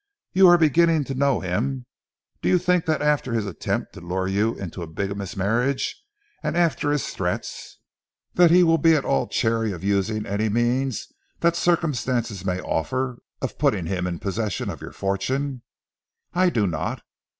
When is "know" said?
1.13-1.41